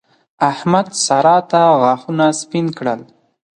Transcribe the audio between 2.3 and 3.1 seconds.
سپين کړل.